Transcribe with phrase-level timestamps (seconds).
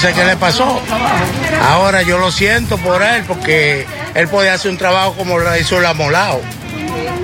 [0.00, 0.80] no sé qué le pasó.
[1.68, 5.78] Ahora yo lo siento por él porque él podía hacer un trabajo como lo hizo
[5.78, 6.40] el amolao.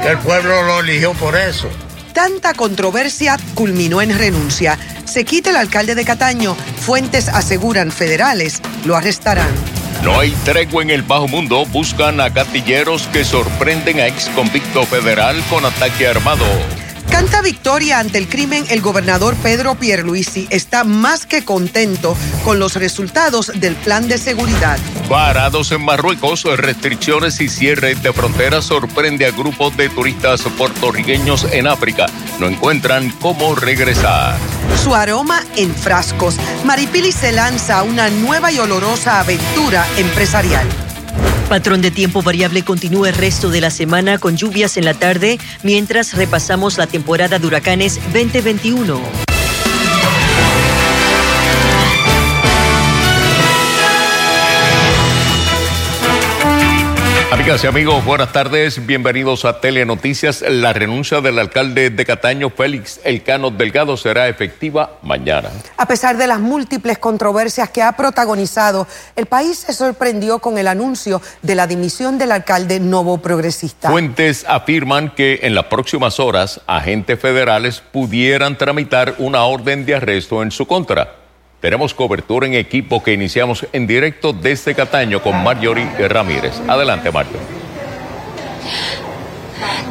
[0.03, 1.71] Que el pueblo lo eligió por eso.
[2.13, 4.79] Tanta controversia culminó en renuncia.
[5.07, 6.55] Se quita el alcalde de Cataño.
[6.55, 9.49] Fuentes aseguran federales lo arrestarán.
[10.03, 11.65] No hay tregua en el bajo mundo.
[11.65, 16.45] Buscan a gatilleros que sorprenden a ex convicto federal con ataque armado.
[17.17, 22.75] Canta victoria ante el crimen el gobernador Pedro Pierluisi está más que contento con los
[22.75, 24.79] resultados del plan de seguridad.
[25.09, 31.69] Parados en Marruecos, restricciones y cierre de fronteras sorprende a grupos de turistas puertorriqueños en
[31.69, 32.05] África.
[32.39, 34.37] No encuentran cómo regresar.
[34.85, 36.37] Su aroma en frascos.
[36.67, 40.69] Maripili se lanza a una nueva y olorosa aventura empresarial.
[41.49, 45.39] Patrón de tiempo variable continúa el resto de la semana con lluvias en la tarde
[45.63, 49.26] mientras repasamos la temporada de huracanes 2021.
[57.33, 58.87] Amigas y amigos, buenas tardes.
[58.87, 60.43] Bienvenidos a Telenoticias.
[60.43, 65.51] La renuncia del alcalde de Cataño, Félix Elcano Delgado, será efectiva mañana.
[65.77, 70.69] A pesar de las múltiples controversias que ha protagonizado, el país se sorprendió con el
[70.69, 73.91] anuncio de la dimisión del alcalde Novo Progresista.
[73.91, 80.45] Fuentes afirman que en las próximas horas agentes federales pudieran tramitar una orden de arresto
[80.45, 81.26] en su contra.
[81.61, 86.61] Tenemos cobertura en equipo que iniciamos en directo desde Cataño con Marjorie Ramírez.
[86.69, 87.41] Adelante, Marjorie.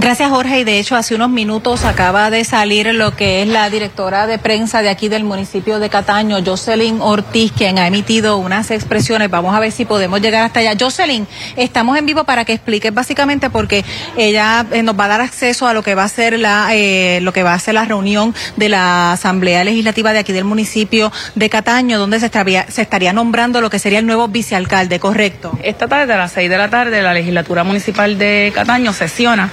[0.06, 0.60] Gracias, Jorge.
[0.60, 4.38] Y de hecho, hace unos minutos acaba de salir lo que es la directora de
[4.38, 9.32] prensa de aquí del municipio de Cataño, Jocelyn Ortiz, quien ha emitido unas expresiones.
[9.32, 10.74] Vamos a ver si podemos llegar hasta allá.
[10.80, 13.84] Jocelyn, estamos en vivo para que expliques básicamente porque
[14.16, 17.18] ella eh, nos va a dar acceso a lo que va a ser la, eh,
[17.24, 21.12] lo que va a ser la reunión de la Asamblea Legislativa de aquí del municipio
[21.34, 25.58] de Cataño, donde se estaría, se estaría nombrando lo que sería el nuevo vicealcalde, ¿correcto?
[25.64, 29.50] Esta tarde, a las seis de la tarde, la legislatura municipal de Cataño sesiona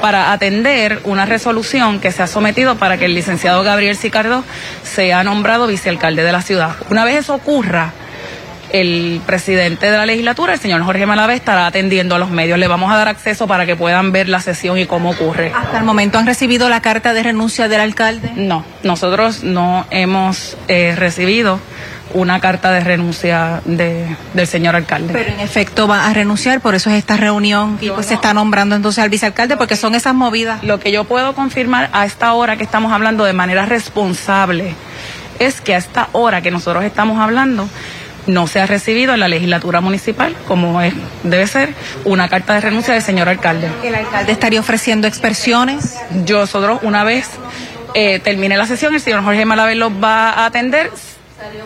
[0.00, 4.44] para atender una resolución que se ha sometido para que el licenciado Gabriel Sicardo
[4.82, 6.76] sea nombrado vicealcalde de la ciudad.
[6.90, 7.92] Una vez eso ocurra,
[8.74, 12.58] el presidente de la legislatura, el señor Jorge Malavé, estará atendiendo a los medios.
[12.58, 15.52] Le vamos a dar acceso para que puedan ver la sesión y cómo ocurre.
[15.54, 18.32] ¿Hasta el momento han recibido la carta de renuncia del alcalde?
[18.34, 21.60] No, nosotros no hemos eh, recibido
[22.14, 25.12] una carta de renuncia de, del señor alcalde.
[25.12, 28.32] Pero en efecto va a renunciar, por eso es esta reunión y pues se está
[28.32, 30.62] nombrando entonces al vicealcalde, porque son esas movidas.
[30.64, 34.74] Lo que yo puedo confirmar a esta hora que estamos hablando de manera responsable
[35.38, 37.68] es que a esta hora que nosotros estamos hablando
[38.26, 40.94] no se ha recibido en la legislatura municipal, como es,
[41.24, 43.68] debe ser, una carta de renuncia del señor alcalde.
[43.82, 45.96] ¿El alcalde estaría ofreciendo expresiones?
[46.24, 47.28] Yo, nosotros, una vez
[47.94, 50.90] eh, termine la sesión, el señor Jorge Malavé los va a atender.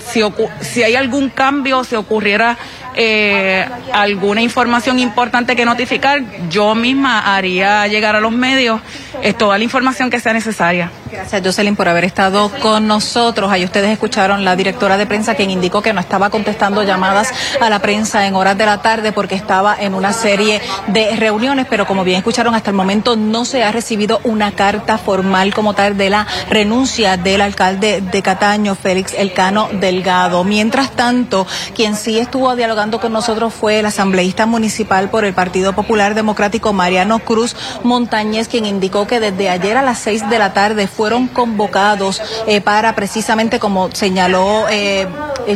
[0.00, 0.21] Si,
[0.61, 2.56] si hay algún cambio, si ocurriera
[3.01, 6.21] eh, alguna información importante que notificar,
[6.51, 8.81] yo misma haría llegar a los medios
[9.23, 10.91] eh, toda la información que sea necesaria.
[11.11, 13.53] Gracias, Jocelyn, por haber estado con nosotros.
[13.53, 17.71] Ahí ustedes escucharon la directora de prensa quien indicó que no estaba contestando llamadas a
[17.71, 21.87] la prensa en horas de la tarde porque estaba en una serie de reuniones, pero
[21.87, 25.97] como bien escucharon, hasta el momento no se ha recibido una carta formal como tal
[25.97, 30.43] de la renuncia del alcalde de Cataño, Félix Elcano Delgado.
[30.43, 35.75] Mientras tanto, quien sí estuvo dialogando con nosotros fue el asambleísta municipal por el Partido
[35.75, 40.54] Popular Democrático, Mariano Cruz Montañez, quien indicó que desde ayer a las seis de la
[40.54, 45.06] tarde fueron convocados eh, para precisamente, como señaló eh,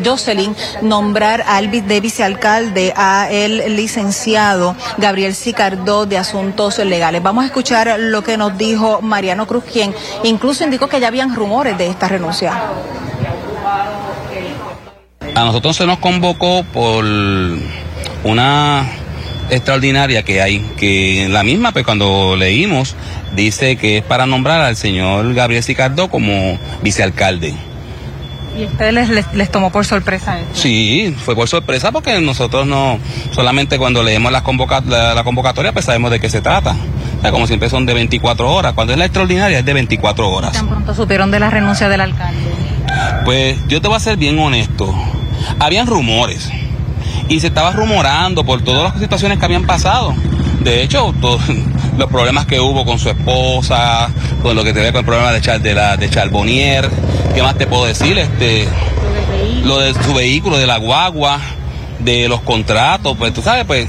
[0.04, 7.22] Jocelyn, nombrar al de vicealcalde a el licenciado Gabriel Sicardó de Asuntos Legales.
[7.22, 11.34] Vamos a escuchar lo que nos dijo Mariano Cruz, quien incluso indicó que ya habían
[11.34, 12.52] rumores de esta renuncia.
[15.34, 17.04] A nosotros se nos convocó por
[18.24, 18.86] una
[19.50, 22.94] extraordinaria que hay, que la misma, pues cuando leímos,
[23.34, 27.54] dice que es para nombrar al señor Gabriel Sicardo como vicealcalde.
[28.58, 30.54] ¿Y ustedes les, les, tomó por sorpresa esto?
[30.54, 32.98] Sí, fue por sorpresa porque nosotros no,
[33.30, 36.76] solamente cuando leemos la, convoca, la, la convocatoria, pues sabemos de qué se trata.
[37.18, 40.28] O sea, como siempre son de 24 horas, cuando es la extraordinaria es de 24
[40.28, 40.52] horas.
[40.52, 42.40] ¿Tan pronto supieron de la renuncia del alcalde?
[43.24, 44.92] Pues yo te voy a ser bien honesto.
[45.58, 46.50] Habían rumores
[47.28, 50.14] y se estaba rumorando por todas las situaciones que habían pasado.
[50.60, 51.42] De hecho, todos
[51.98, 54.08] los problemas que hubo con su esposa,
[54.42, 56.88] con lo que te ve con el problema de, Char, de, la, de Charbonnier,
[57.34, 58.18] ¿qué más te puedo decir?
[58.18, 58.68] Este,
[59.64, 61.40] lo de su vehículo, de la guagua,
[61.98, 63.88] de los contratos, pues tú sabes, pues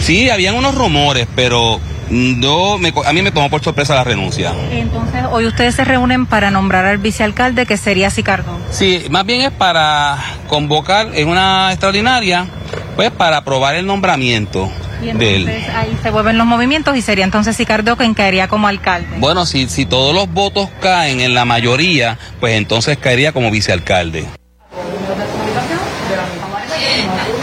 [0.00, 1.80] sí, habían unos rumores, pero
[2.10, 4.52] yo me, a mí me tomó por sorpresa la renuncia.
[4.70, 8.58] Entonces, hoy ustedes se reúnen para nombrar al vicealcalde, que sería Sicardo.
[8.70, 10.18] Sí, más bien es para
[10.48, 12.46] convocar en una extraordinaria,
[12.94, 14.70] pues para aprobar el nombramiento.
[15.02, 19.18] Y entonces ahí se vuelven los movimientos y sería entonces Sicardo quien caería como alcalde.
[19.18, 24.26] Bueno, si, si todos los votos caen en la mayoría, pues entonces caería como vicealcalde.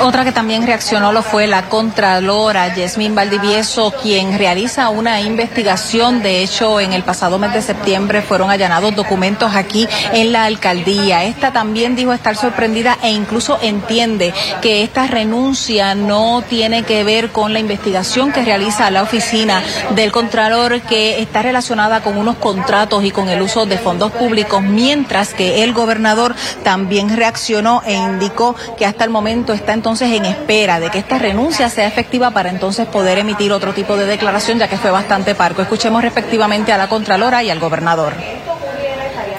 [0.03, 6.21] Otra que también reaccionó lo fue la Contralora Yasmín Valdivieso, quien realiza una investigación.
[6.21, 11.23] De hecho, en el pasado mes de septiembre fueron allanados documentos aquí en la alcaldía.
[11.23, 17.31] Esta también dijo estar sorprendida e incluso entiende que esta renuncia no tiene que ver
[17.31, 19.63] con la investigación que realiza la oficina
[19.95, 24.61] del Contralor, que está relacionada con unos contratos y con el uso de fondos públicos,
[24.61, 30.25] mientras que el gobernador también reaccionó e indicó que hasta el momento está entonces en
[30.25, 34.59] espera de que esta renuncia sea efectiva para entonces poder emitir otro tipo de declaración,
[34.59, 35.61] ya que fue bastante parco.
[35.61, 38.13] Escuchemos respectivamente a la Contralora y al gobernador.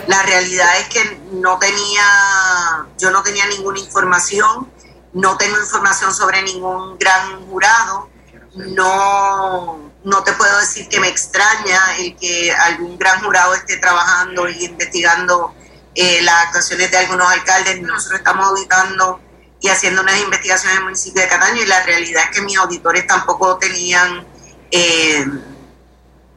[0.06, 4.70] La realidad es que no tenía, yo no tenía ninguna información,
[5.12, 8.10] no tengo información sobre ningún gran jurado,
[8.54, 14.48] no, no te puedo decir que me extraña el que algún gran jurado esté trabajando
[14.48, 15.54] y investigando
[15.94, 17.80] eh, las actuaciones de algunos alcaldes.
[17.80, 19.20] Nosotros estamos auditando
[19.64, 22.58] y haciendo unas investigaciones en el municipio de Cataño y la realidad es que mis
[22.58, 24.26] auditores tampoco tenían,
[24.70, 25.24] eh,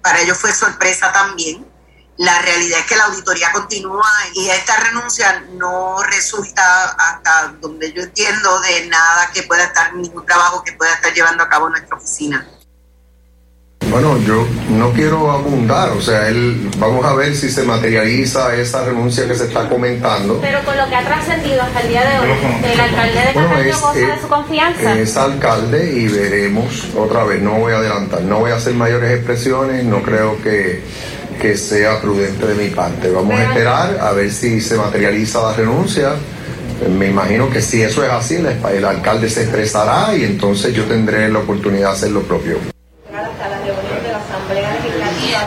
[0.02, 1.68] para ellos fue sorpresa también.
[2.16, 8.04] La realidad es que la auditoría continúa y esta renuncia no resulta hasta donde yo
[8.04, 11.98] entiendo de nada que pueda estar, ningún trabajo que pueda estar llevando a cabo nuestra
[11.98, 12.48] oficina.
[13.90, 18.84] Bueno, yo no quiero abundar, o sea, él, vamos a ver si se materializa esa
[18.84, 20.40] renuncia que se está comentando.
[20.42, 22.30] Pero con lo que ha trascendido hasta el día de hoy,
[22.74, 25.00] el alcalde de Cataño es, goza de su confianza.
[25.00, 29.12] Es alcalde y veremos otra vez, no voy a adelantar, no voy a hacer mayores
[29.12, 30.84] expresiones, no creo que,
[31.42, 33.10] que sea prudente de mi parte.
[33.10, 36.12] Vamos a esperar a ver si se materializa la renuncia.
[36.96, 41.30] Me imagino que si eso es así, el alcalde se expresará y entonces yo tendré
[41.30, 42.77] la oportunidad de hacer lo propio.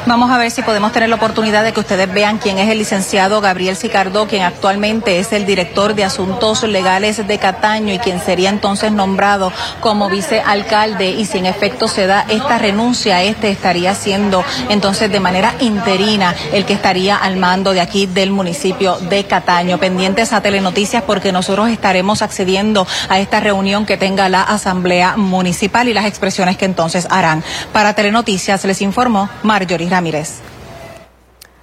[0.07, 2.79] Vamos a ver si podemos tener la oportunidad de que ustedes vean quién es el
[2.79, 8.21] licenciado Gabriel Sicardo, quien actualmente es el director de Asuntos Legales de Cataño y quien
[8.21, 11.11] sería entonces nombrado como vicealcalde.
[11.11, 16.35] Y si en efecto se da esta renuncia, este estaría siendo entonces de manera interina
[16.53, 19.79] el que estaría al mando de aquí del municipio de Cataño.
[19.79, 25.89] Pendientes a Telenoticias porque nosotros estaremos accediendo a esta reunión que tenga la Asamblea Municipal
[25.89, 27.45] y las expresiones que entonces harán.
[27.73, 29.91] Para Telenoticias les informó Marjorie.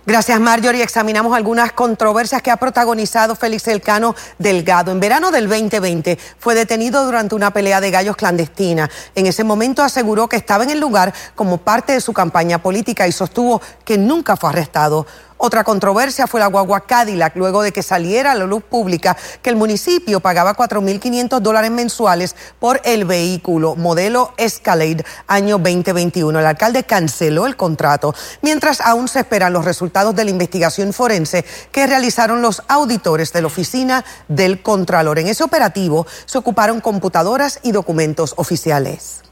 [0.07, 0.84] Gracias, Marjorie.
[0.84, 4.94] Examinamos algunas controversias que ha protagonizado Félix Elcano Delgado.
[4.94, 8.89] En verano del 2020 fue detenido durante una pelea de gallos clandestina.
[9.16, 13.06] En ese momento aseguró que estaba en el lugar como parte de su campaña política
[13.06, 15.06] y sostuvo que nunca fue arrestado.
[15.39, 19.51] Otra controversia fue la guagua Cadillac, luego de que saliera a la luz pública que
[19.51, 26.39] el municipio pagaba 4.500 dólares mensuales por el vehículo modelo Escalade año 2021.
[26.39, 31.45] El alcalde canceló el contrato, mientras aún se esperan los resultados de la investigación forense
[31.72, 35.19] que realizaron los auditores de la oficina del Contralor.
[35.19, 39.26] En ese operativo se ocuparon computadoras y documentos oficiales.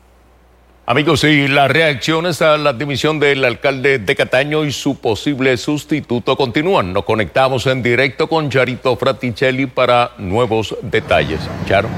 [0.88, 6.38] Amigos, y las reacciones a la dimisión del alcalde de Cataño y su posible sustituto
[6.38, 6.94] continúan.
[6.94, 11.40] Nos conectamos en directo con Charito Fraticelli para nuevos detalles.
[11.66, 11.90] Charo.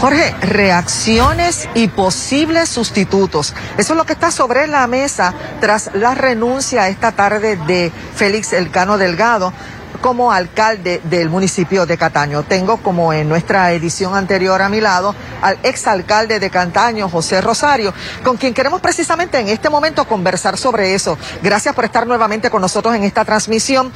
[0.00, 3.54] Jorge, reacciones y posibles sustitutos.
[3.78, 8.52] Eso es lo que está sobre la mesa tras la renuncia esta tarde de Félix
[8.52, 9.52] Elcano Delgado
[10.00, 12.42] como alcalde del municipio de Cataño.
[12.42, 17.92] Tengo, como en nuestra edición anterior a mi lado, al exalcalde de Cataño, José Rosario,
[18.22, 21.18] con quien queremos precisamente en este momento conversar sobre eso.
[21.42, 23.92] Gracias por estar nuevamente con nosotros en esta transmisión.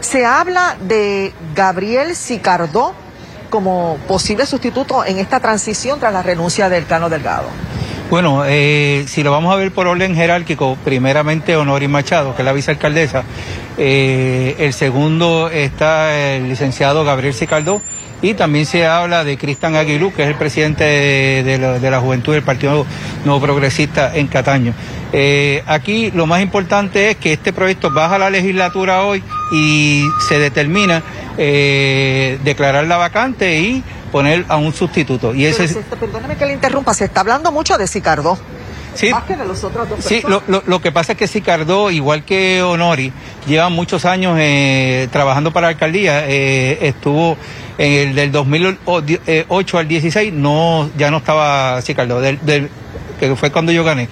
[0.00, 2.94] Se habla de Gabriel Sicardó
[3.50, 7.48] como posible sustituto en esta transición tras la renuncia del Cano Delgado.
[8.10, 12.44] Bueno, eh, si lo vamos a ver por orden jerárquico, primeramente Honori Machado, que es
[12.44, 13.22] la vicealcaldesa,
[13.78, 17.80] eh, el segundo está el licenciado Gabriel Sicardó,
[18.20, 22.42] y también se habla de Cristian Aguilú, que es el presidente de, la, Juventud del
[22.42, 22.84] Partido
[23.24, 24.74] Nuevo Progresista en Cataño.
[25.12, 30.04] Eh, aquí lo más importante es que este proyecto baja a la legislatura hoy y
[30.28, 31.00] se determina
[31.36, 35.34] declarar la vacante y poner a un sustituto.
[35.34, 35.68] Y ese...
[35.98, 38.38] perdóneme que le interrumpa, se está hablando mucho de Sicardó.
[38.94, 41.92] Sí, más que de los otros dos sí lo, lo, que pasa es que Sicardó,
[41.92, 43.12] igual que Honori,
[43.46, 46.28] lleva muchos años eh, trabajando para la alcaldía.
[46.28, 47.36] Eh, estuvo
[47.78, 52.20] en el del 2008 al 16, no, ya no estaba Sicardó.
[52.20, 52.68] Del, del
[53.20, 54.08] que fue cuando yo gané.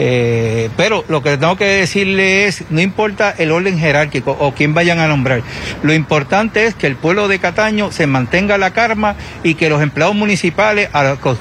[0.00, 4.72] Eh, pero lo que tengo que decirle es, no importa el orden jerárquico o quién
[4.72, 5.42] vayan a nombrar,
[5.82, 9.82] lo importante es que el pueblo de Cataño se mantenga la karma y que los
[9.82, 10.88] empleados municipales,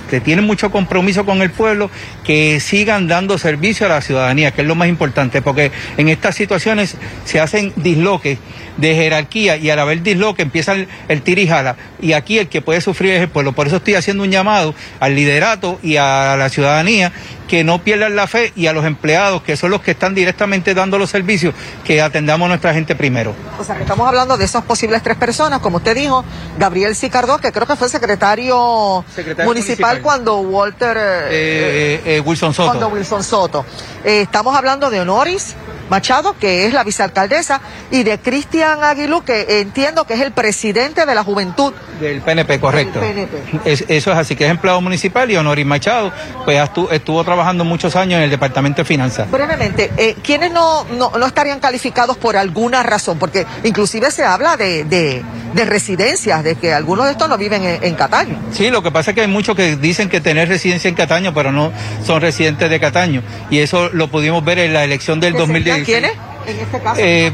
[0.09, 1.91] que tienen mucho compromiso con el pueblo,
[2.23, 6.33] que sigan dando servicio a la ciudadanía, que es lo más importante, porque en estas
[6.33, 8.39] situaciones se hacen disloques
[8.77, 12.81] de jerarquía y al haber disloque empieza el, el tirijala y aquí el que puede
[12.81, 13.53] sufrir es el pueblo.
[13.53, 17.11] Por eso estoy haciendo un llamado al liderato y a la ciudadanía
[17.47, 20.73] que no pierdan la fe y a los empleados, que son los que están directamente
[20.73, 23.33] dando los servicios, que atendamos a nuestra gente primero.
[23.59, 26.23] O sea, que estamos hablando de esas posibles tres personas, como usted dijo,
[26.59, 29.03] Gabriel Sicardo, que creo que fue secretario,
[29.45, 30.97] municipal, cuando Walter...
[30.97, 32.69] Eh, eh, eh, Wilson Soto.
[32.69, 33.65] Cuando Wilson Soto.
[34.03, 35.55] estamos hablando de Honoris,
[35.89, 41.05] Machado, que es la vicealcaldesa, y de Cristian Aguilú, que entiendo que es el presidente
[41.05, 41.73] de la juventud.
[41.99, 43.01] Del PNP, correcto.
[43.65, 46.11] eso es así, que es empleado municipal y Honoris Machado,
[46.45, 49.29] pues estuvo, trabajando muchos años en el Departamento de Finanzas.
[49.29, 53.17] Brevemente, eh, ¿quiénes no, no, estarían calificados por alguna razón?
[53.17, 55.23] Porque inclusive se habla de, de,
[55.55, 58.37] residencias, de que algunos de estos no viven en, Cataño.
[58.51, 61.33] Sí, lo que pasa es que hay muchos que dicen que tener residencia en Cataño,
[61.33, 61.71] pero no
[62.05, 63.23] son residentes de Cataño.
[63.49, 66.11] Y eso lo pudimos ver en la elección del 2010 quiénes?
[66.47, 67.33] En este caso, eh,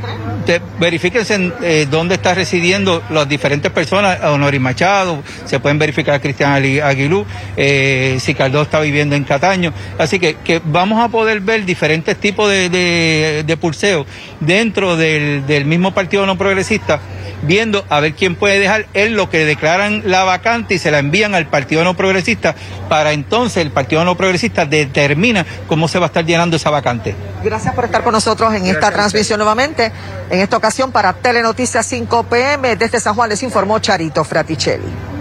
[0.79, 6.51] verifíquense eh, dónde está residiendo las diferentes personas, Honoris Machado, se pueden verificar a Cristian
[6.51, 7.23] Aguilú,
[7.55, 9.71] eh, si Caldo está viviendo en Cataño.
[9.99, 14.07] Así que, que vamos a poder ver diferentes tipos de, de, de pulseos
[14.39, 16.99] dentro del, del mismo partido no progresista
[17.43, 20.99] viendo a ver quién puede dejar en lo que declaran la vacante y se la
[20.99, 22.55] envían al Partido No Progresista
[22.89, 27.15] para entonces el Partido No Progresista determina cómo se va a estar llenando esa vacante.
[27.43, 29.91] Gracias por estar con nosotros en esta transmisión nuevamente.
[30.29, 35.12] En esta ocasión para Telenoticias 5 PM desde San Juan les informó Charito Fraticelli.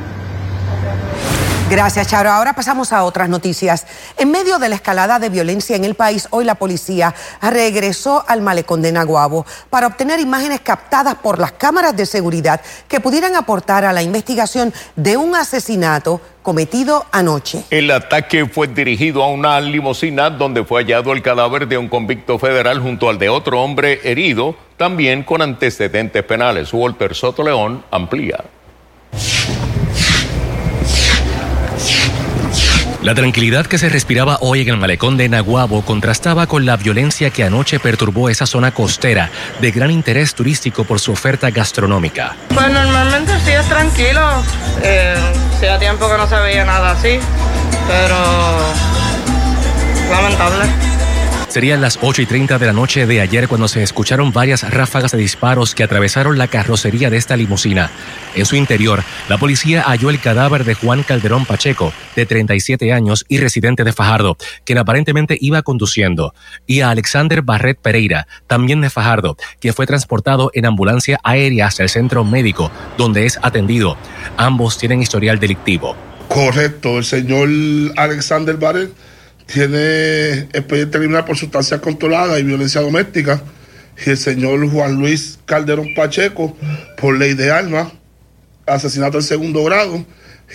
[1.72, 2.30] Gracias, Charo.
[2.30, 3.86] Ahora pasamos a otras noticias.
[4.18, 8.42] En medio de la escalada de violencia en el país, hoy la policía regresó al
[8.42, 13.86] malecón de Naguabo para obtener imágenes captadas por las cámaras de seguridad que pudieran aportar
[13.86, 17.64] a la investigación de un asesinato cometido anoche.
[17.70, 22.38] El ataque fue dirigido a una limusina donde fue hallado el cadáver de un convicto
[22.38, 26.70] federal junto al de otro hombre herido, también con antecedentes penales.
[26.74, 28.44] Walter Soto León amplía.
[33.02, 37.30] La tranquilidad que se respiraba hoy en el malecón de Naguabo contrastaba con la violencia
[37.30, 39.28] que anoche perturbó esa zona costera
[39.60, 42.36] de gran interés turístico por su oferta gastronómica.
[42.54, 44.44] Pues normalmente sí es tranquilo,
[44.84, 45.16] eh,
[45.80, 47.18] tiempo que no se veía nada así,
[47.88, 48.16] pero
[50.08, 50.91] lamentable.
[51.52, 55.12] Serían las 8 y 30 de la noche de ayer cuando se escucharon varias ráfagas
[55.12, 57.90] de disparos que atravesaron la carrocería de esta limusina.
[58.34, 63.26] En su interior, la policía halló el cadáver de Juan Calderón Pacheco, de 37 años
[63.28, 66.32] y residente de Fajardo, quien aparentemente iba conduciendo,
[66.66, 71.82] y a Alexander Barret Pereira, también de Fajardo, que fue transportado en ambulancia aérea hacia
[71.82, 73.98] el centro médico, donde es atendido.
[74.38, 75.96] Ambos tienen historial delictivo.
[76.28, 77.50] Correcto, el señor
[77.98, 78.90] Alexander Barret
[79.52, 83.42] tiene expediente criminal por sustancias controladas y violencia doméstica.
[84.04, 86.56] Y el señor Juan Luis Calderón Pacheco
[86.96, 87.92] por ley de armas,
[88.66, 90.04] asesinato en segundo grado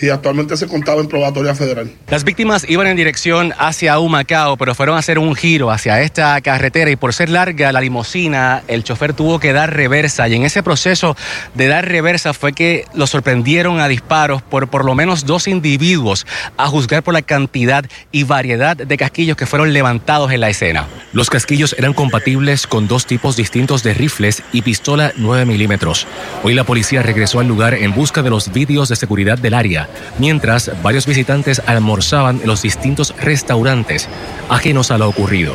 [0.00, 1.90] y actualmente se contaba en probatoria federal.
[2.08, 6.40] Las víctimas iban en dirección hacia Humacao, pero fueron a hacer un giro hacia esta
[6.40, 10.44] carretera y por ser larga la limosina, el chofer tuvo que dar reversa y en
[10.44, 11.16] ese proceso
[11.54, 16.26] de dar reversa fue que lo sorprendieron a disparos por por lo menos dos individuos,
[16.56, 20.86] a juzgar por la cantidad y variedad de casquillos que fueron levantados en la escena.
[21.12, 26.06] Los casquillos eran compatibles con dos tipos distintos de rifles y pistola 9 milímetros.
[26.42, 29.87] Hoy la policía regresó al lugar en busca de los vídeos de seguridad del área
[30.18, 34.08] mientras varios visitantes almorzaban en los distintos restaurantes
[34.48, 35.54] ajenos a lo ocurrido.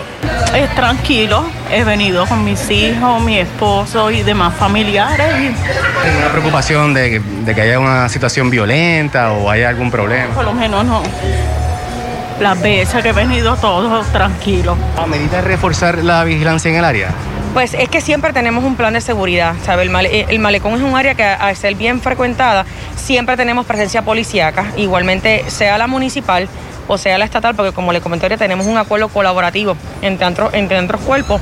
[0.56, 5.54] Es tranquilo, he venido con mis hijos, mi esposo y demás familiares.
[6.04, 10.34] ¿Hay una preocupación de, que haya una situación violenta o haya algún problema?
[10.34, 11.02] Por lo menos no
[12.40, 14.78] las veces que he venido todos tranquilos.
[14.98, 17.10] ¿A medida de reforzar la vigilancia en el área?
[17.54, 19.84] Pues es que siempre tenemos un plan de seguridad, ¿sabe?
[19.84, 25.44] El, malecón es un área que al ser bien frecuentada, siempre tenemos presencia policíaca, igualmente
[25.50, 26.50] sea la municipal
[26.88, 30.80] o sea la estatal, porque como le comenté ahorita, tenemos un acuerdo colaborativo entre, entre
[30.80, 31.42] otros cuerpos.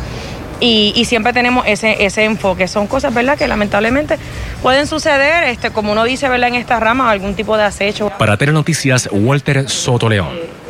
[0.60, 2.68] Y, siempre tenemos ese, ese enfoque.
[2.68, 4.20] Son cosas, ¿verdad?, que lamentablemente
[4.62, 8.12] pueden suceder, este, como uno dice, ¿verdad?, en esta rama, algún tipo de acecho.
[8.20, 10.61] Para Telenoticias, Walter Soto León.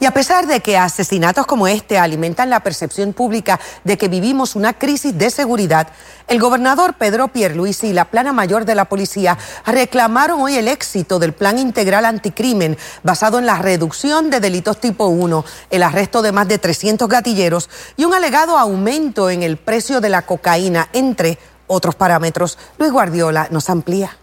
[0.00, 4.56] Y a pesar de que asesinatos como este alimentan la percepción pública de que vivimos
[4.56, 5.88] una crisis de seguridad,
[6.26, 11.18] el gobernador Pedro Pierluisi y la plana mayor de la policía reclamaron hoy el éxito
[11.18, 16.32] del plan integral anticrimen basado en la reducción de delitos tipo 1, el arresto de
[16.32, 21.38] más de 300 gatilleros y un alegado aumento en el precio de la cocaína, entre
[21.66, 22.56] otros parámetros.
[22.78, 24.19] Luis Guardiola nos amplía.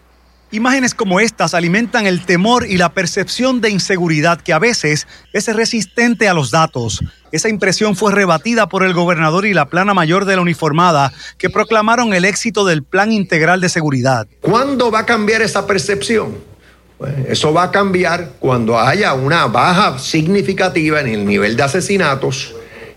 [0.50, 5.54] Imágenes como estas alimentan el temor y la percepción de inseguridad que a veces es
[5.54, 7.00] resistente a los datos.
[7.32, 11.50] Esa impresión fue rebatida por el gobernador y la plana mayor de la uniformada, que
[11.50, 14.26] proclamaron el éxito del Plan Integral de Seguridad.
[14.40, 16.38] ¿Cuándo va a cambiar esa percepción?
[16.96, 22.54] Pues, eso va a cambiar cuando haya una baja significativa en el nivel de asesinatos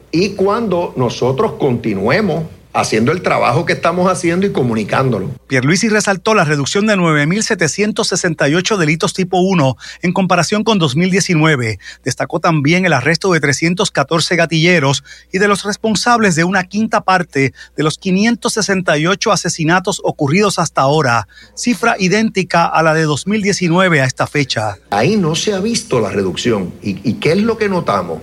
[0.10, 5.32] y cuando nosotros continuemos haciendo el trabajo que estamos haciendo y comunicándolo.
[5.48, 11.80] Pierluisi resaltó la reducción de 9.768 delitos tipo 1 en comparación con 2019.
[12.04, 17.54] Destacó también el arresto de 314 gatilleros y de los responsables de una quinta parte
[17.76, 24.28] de los 568 asesinatos ocurridos hasta ahora, cifra idéntica a la de 2019 a esta
[24.28, 24.78] fecha.
[24.90, 26.74] Ahí no se ha visto la reducción.
[26.82, 28.22] ¿Y, y qué es lo que notamos?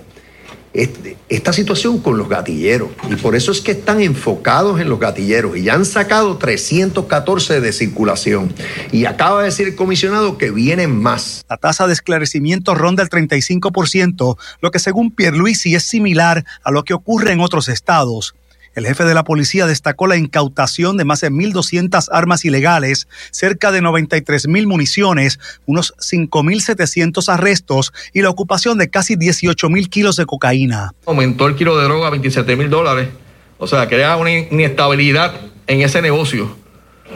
[0.73, 2.89] Esta situación con los gatilleros.
[3.09, 7.61] Y por eso es que están enfocados en los gatilleros y ya han sacado 314
[7.61, 8.53] de circulación.
[8.91, 11.43] Y acaba de decir el comisionado que vienen más.
[11.49, 16.83] La tasa de esclarecimiento ronda el 35%, lo que según Pierluisi es similar a lo
[16.83, 18.35] que ocurre en otros estados.
[18.79, 23.73] El jefe de la policía destacó la incautación de más de 1.200 armas ilegales, cerca
[23.73, 30.93] de 93.000 municiones, unos 5.700 arrestos y la ocupación de casi 18.000 kilos de cocaína.
[31.05, 33.09] Aumentó el kilo de droga a 27.000 dólares.
[33.57, 35.33] O sea, crea una inestabilidad
[35.67, 36.55] en ese negocio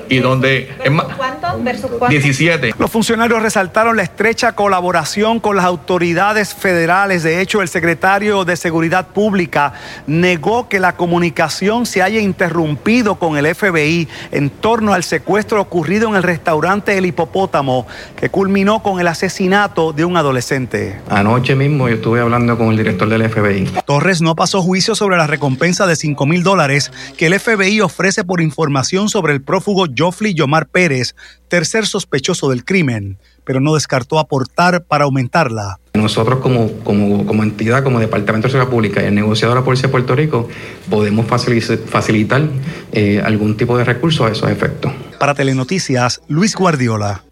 [0.09, 0.69] y donde
[1.17, 2.09] ¿Cuánto versus cuánto?
[2.09, 2.75] 17.
[2.77, 7.23] Los funcionarios resaltaron la estrecha colaboración con las autoridades federales.
[7.23, 9.73] De hecho, el secretario de Seguridad Pública
[10.07, 16.09] negó que la comunicación se haya interrumpido con el FBI en torno al secuestro ocurrido
[16.09, 17.87] en el restaurante El Hipopótamo,
[18.19, 20.99] que culminó con el asesinato de un adolescente.
[21.09, 23.69] Anoche mismo yo estuve hablando con el director del FBI.
[23.85, 28.23] Torres no pasó juicio sobre la recompensa de 5 mil dólares que el FBI ofrece
[28.23, 31.15] por información sobre el prófugo Joffrey Yomar Pérez,
[31.47, 35.79] tercer sospechoso del crimen, pero no descartó aportar para aumentarla.
[35.93, 39.65] Nosotros como, como, como entidad, como Departamento de Seguridad Pública y el negociador de la
[39.65, 40.49] Policía de Puerto Rico,
[40.89, 42.47] podemos facilitar, facilitar
[42.91, 44.91] eh, algún tipo de recurso a esos efectos.
[45.19, 47.23] Para Telenoticias, Luis Guardiola.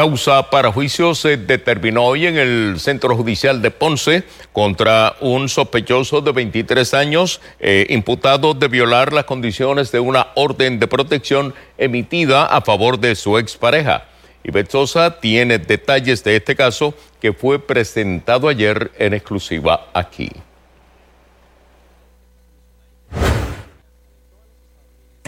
[0.00, 6.22] Causa para juicio se determinó hoy en el Centro Judicial de Ponce contra un sospechoso
[6.22, 12.46] de 23 años eh, imputado de violar las condiciones de una orden de protección emitida
[12.46, 14.06] a favor de su expareja.
[14.42, 20.30] Ivette Sosa tiene detalles de este caso que fue presentado ayer en exclusiva aquí.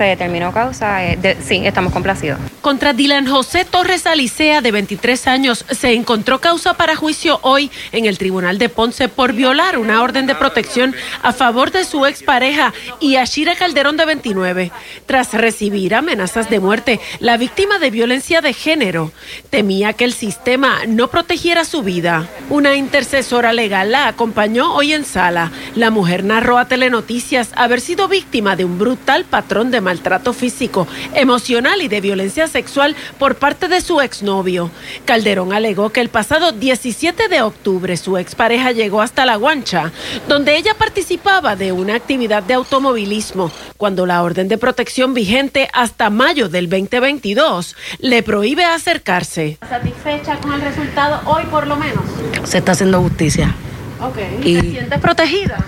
[0.03, 2.41] Se determinó causa, eh, sí, estamos complacidos.
[2.61, 8.07] Contra Dylan José Torres Alicea, de 23 años, se encontró causa para juicio hoy en
[8.07, 12.75] el Tribunal de Ponce por violar una orden de protección a favor de su expareja
[12.99, 14.73] y Ashira Calderón, de 29.
[15.07, 19.13] Tras recibir amenazas de muerte, la víctima de violencia de género
[19.51, 22.27] temía que el sistema no protegiera su vida.
[22.51, 25.53] Una intercesora legal la acompañó hoy en sala.
[25.77, 30.87] La mujer narró a Telenoticias haber sido víctima de un brutal patrón de maltrato físico,
[31.15, 34.71] emocional y de violencia sexual por parte de su exnovio.
[35.05, 39.93] Calderón alegó que el pasado 17 de octubre su expareja llegó hasta La Guancha,
[40.29, 46.09] donde ella participaba de una actividad de automovilismo, cuando la orden de protección vigente hasta
[46.09, 49.59] mayo del 2022 le prohíbe acercarse.
[49.69, 52.03] ¿Satisfecha con el resultado hoy por lo menos?
[52.45, 53.55] se está haciendo justicia.
[54.01, 54.17] Ok.
[54.43, 55.59] Y- ¿Te sientes protegida?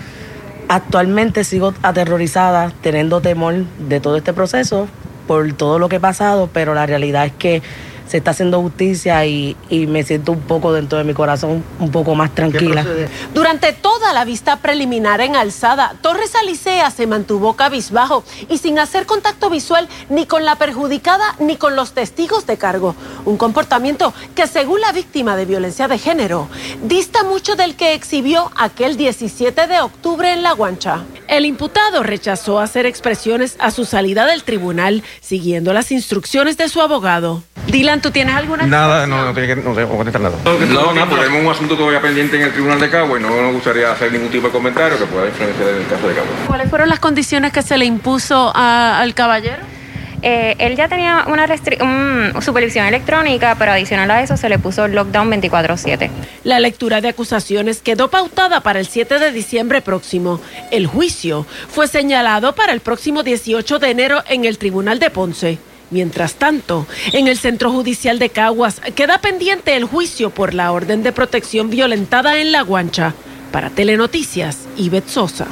[0.67, 4.87] Actualmente sigo aterrorizada, teniendo temor de todo este proceso
[5.27, 7.61] por todo lo que he pasado, pero la realidad es que
[8.07, 11.91] se está haciendo justicia y, y me siento un poco dentro de mi corazón un
[11.91, 12.85] poco más tranquila.
[13.33, 19.05] Durante toda la vista preliminar en alzada, Torres Alicea se mantuvo cabizbajo y sin hacer
[19.05, 22.95] contacto visual ni con la perjudicada ni con los testigos de cargo.
[23.25, 26.47] Un comportamiento que, según la víctima de violencia de género,
[26.83, 31.03] dista mucho del que exhibió aquel 17 de octubre en La Guancha.
[31.27, 36.81] El imputado rechazó hacer expresiones a su salida del tribunal, siguiendo las instrucciones de su
[36.81, 37.43] abogado.
[37.67, 40.35] Dylan, ¿tú tienes alguna Nada, no, no, tiene que, no tengo que contestar nada.
[40.43, 43.29] No, no, porque tenemos un asunto todavía pendiente en el Tribunal de Cabo y no
[43.41, 46.27] nos gustaría hacer ningún tipo de comentario que pueda influenciar el caso de Cabo.
[46.47, 49.75] ¿Cuáles fueron las condiciones que se le impuso a- al caballero?
[50.27, 51.45] eh, él ya tenía una
[52.41, 56.09] supervisión electrónica, pero adicional a eso se le puso lockdown 24/7.
[56.43, 60.41] La lectura de acusaciones quedó pautada para el 7 de diciembre próximo.
[60.71, 65.59] El juicio fue señalado para el próximo 18 de enero en el Tribunal de Ponce.
[65.91, 71.03] Mientras tanto, en el Centro Judicial de Caguas queda pendiente el juicio por la orden
[71.03, 73.13] de protección violentada en La Guancha.
[73.51, 75.47] Para Telenoticias, Ivette Sosa.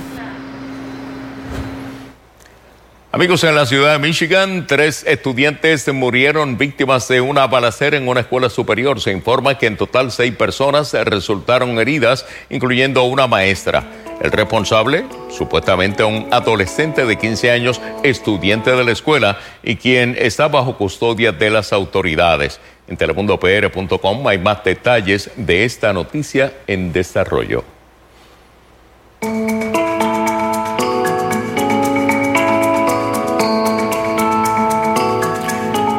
[3.12, 8.22] Amigos, en la ciudad de Michigan, tres estudiantes murieron víctimas de una balacera en una
[8.22, 9.00] escuela superior.
[9.00, 13.84] Se informa que en total seis personas resultaron heridas, incluyendo una maestra.
[14.22, 20.48] El responsable, supuestamente un adolescente de 15 años, estudiante de la escuela y quien está
[20.48, 22.60] bajo custodia de las autoridades.
[22.88, 27.64] En telemundopr.com hay más detalles de esta noticia en desarrollo.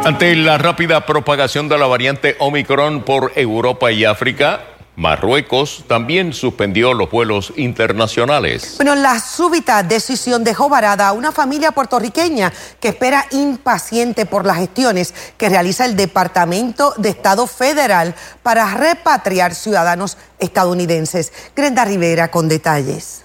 [0.05, 4.61] Ante la rápida propagación de la variante Omicron por Europa y África,
[4.97, 8.75] Marruecos también suspendió los vuelos internacionales.
[8.77, 14.59] Bueno, la súbita decisión dejó varada a una familia puertorriqueña que espera impaciente por las
[14.59, 21.33] gestiones que realiza el Departamento de Estado Federal para repatriar ciudadanos estadounidenses.
[21.57, 23.25] Grenda Rivera con detalles.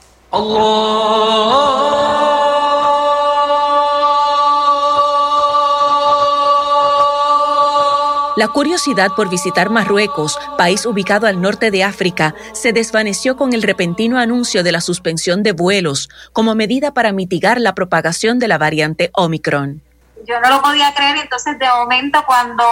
[8.40, 13.62] La curiosidad por visitar Marruecos, país ubicado al norte de África, se desvaneció con el
[13.62, 18.58] repentino anuncio de la suspensión de vuelos como medida para mitigar la propagación de la
[18.58, 19.82] variante Omicron.
[20.26, 22.64] Yo no lo podía creer, entonces de momento cuando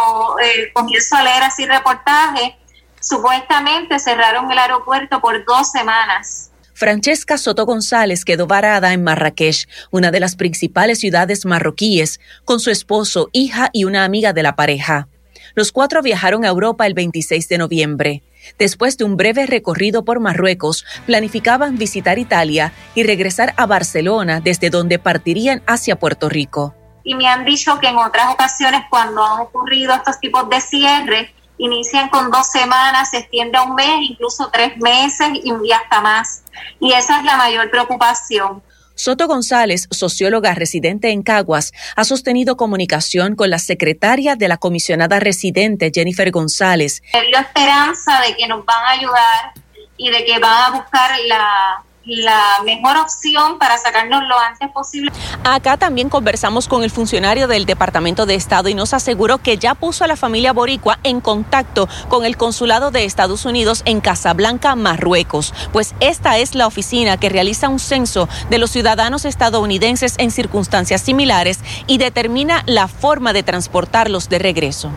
[0.41, 2.53] eh, comienzo a leer así reportajes,
[3.01, 6.49] supuestamente cerraron el aeropuerto por dos semanas.
[6.75, 12.71] Francesca Soto González quedó varada en Marrakech, una de las principales ciudades marroquíes, con su
[12.71, 15.09] esposo, hija y una amiga de la pareja.
[15.57, 18.21] Los cuatro viajaron a Europa el 26 de noviembre.
[18.59, 24.69] Después de un breve recorrido por Marruecos, planificaban visitar Italia y regresar a Barcelona, desde
[24.69, 26.75] donde partirían hacia Puerto Rico.
[27.03, 31.31] Y me han dicho que en otras ocasiones, cuando han ocurrido estos tipos de cierres,
[31.57, 36.43] inician con dos semanas, se extiende a un mes, incluso tres meses y hasta más.
[36.79, 38.61] Y esa es la mayor preocupación.
[38.97, 45.19] Soto González, socióloga residente en Caguas, ha sostenido comunicación con la secretaria de la comisionada
[45.19, 47.03] residente Jennifer González.
[47.13, 49.53] He esperanza de que nos van a ayudar
[49.97, 55.11] y de que van a buscar la, la mejor opción para sacarnos lo antes posible.
[55.43, 59.75] Acá también conversamos con el funcionario del Departamento de Estado y nos aseguró que ya
[59.75, 64.75] puso a la familia boricua en contacto con el Consulado de Estados Unidos en Casablanca,
[64.75, 70.31] Marruecos, pues esta es la oficina que realiza un censo de los ciudadanos estadounidenses en
[70.31, 74.91] circunstancias similares y determina la forma de transportarlos de regreso.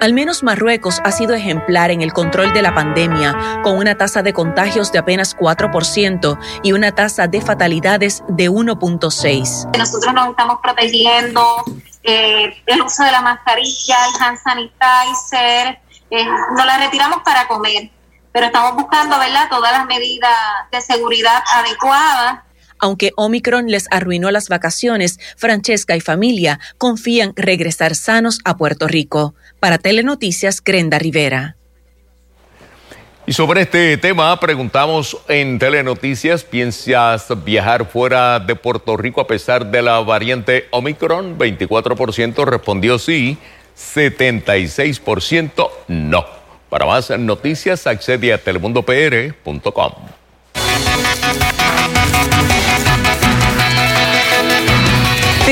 [0.00, 4.22] Al menos Marruecos ha sido ejemplar en el control de la pandemia, con una tasa
[4.22, 9.76] de contagios de apenas 4% y una tasa de fatalidades de 1.6.
[9.76, 11.64] Nosotros nos estamos protegiendo,
[12.02, 15.78] eh, el uso de la mascarilla, el hand sanitizer,
[16.10, 16.24] eh,
[16.56, 17.90] nos la retiramos para comer,
[18.32, 20.34] pero estamos buscando, ¿verdad?, todas las medidas
[20.72, 22.40] de seguridad adecuadas
[22.80, 29.34] aunque Omicron les arruinó las vacaciones, Francesca y familia confían regresar sanos a Puerto Rico.
[29.60, 31.56] Para Telenoticias, Grenda Rivera.
[33.26, 39.70] Y sobre este tema preguntamos en Telenoticias, ¿piensas viajar fuera de Puerto Rico a pesar
[39.70, 41.38] de la variante Omicron?
[41.38, 43.38] 24% respondió sí,
[43.76, 46.24] 76% no.
[46.70, 50.19] Para más noticias accede a telemundopr.com.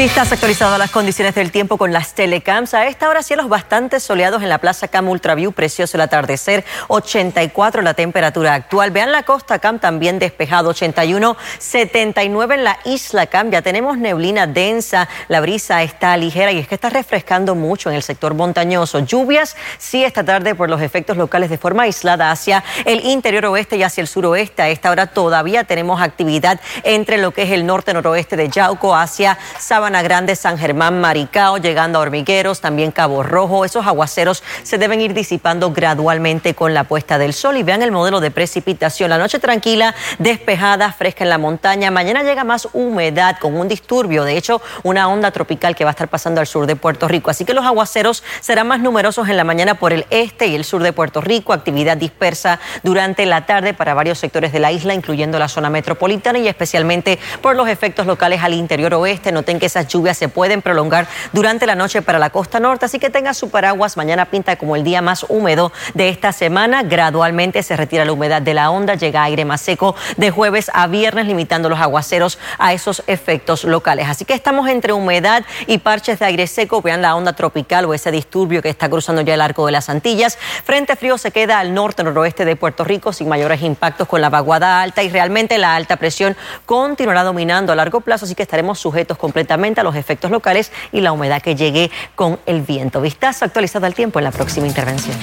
[0.09, 2.73] Estás actualizado a las condiciones del tiempo con las telecams.
[2.73, 7.83] A esta hora cielos bastante soleados en la Plaza Cam Ultraview, precioso el atardecer, 84
[7.83, 8.91] la temperatura actual.
[8.91, 13.51] Vean la costa Cam también despejado, 81, 79 en la isla Cam.
[13.51, 17.95] Ya tenemos neblina densa, la brisa está ligera y es que está refrescando mucho en
[17.95, 19.01] el sector montañoso.
[19.01, 23.77] Lluvias, sí, esta tarde por los efectos locales de forma aislada hacia el interior oeste
[23.77, 24.63] y hacia el suroeste.
[24.63, 29.39] A esta hora todavía tenemos actividad entre lo que es el norte-noroeste de Yauco hacia
[29.59, 33.65] Sabana Grande, San Germán, Maricao, llegando a Hormigueros, también Cabo Rojo.
[33.65, 37.57] Esos aguaceros se deben ir disipando gradualmente con la puesta del sol.
[37.57, 39.11] Y vean el modelo de precipitación.
[39.11, 41.91] La noche tranquila, despejada, fresca en la montaña.
[41.91, 44.25] Mañana llega más humedad con un disturbio.
[44.25, 47.31] De hecho, una onda tropical que va a estar pasando al sur de Puerto Rico.
[47.31, 50.65] Así que los aguaceros serán más numerosos en la mañana por el este y el
[50.65, 51.53] sur de Puerto Rico.
[51.53, 56.39] Actividad dispersa durante la tarde para varios sectores de la isla, incluyendo la zona metropolitana
[56.39, 59.33] y especialmente por los efectos locales al interior oeste.
[59.33, 62.87] Noten que se esas lluvias se pueden prolongar durante la noche para la costa norte,
[62.87, 63.97] así que tenga su paraguas.
[63.97, 66.83] Mañana pinta como el día más húmedo de esta semana.
[66.83, 70.89] Gradualmente se retira la humedad de la onda, llega aire más seco de jueves a
[70.89, 74.09] viernes, limitando los aguaceros a esos efectos locales.
[74.09, 76.83] Así que estamos entre humedad y parches de aire seco.
[76.83, 79.89] Vean la onda tropical o ese disturbio que está cruzando ya el arco de las
[79.89, 80.39] Antillas.
[80.65, 84.29] Frente frío se queda al norte, noroeste de Puerto Rico, sin mayores impactos con la
[84.29, 86.37] vaguada alta y realmente la alta presión
[86.67, 91.01] continuará dominando a largo plazo, así que estaremos sujetos completamente a los efectos locales y
[91.01, 93.01] la humedad que llegue con el viento.
[93.01, 95.17] Vistazo actualizado al tiempo en la próxima intervención.